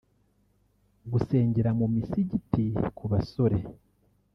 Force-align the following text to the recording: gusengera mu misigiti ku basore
gusengera 1.11 1.69
mu 1.79 1.85
misigiti 1.93 2.65
ku 2.97 3.03
basore 3.11 3.57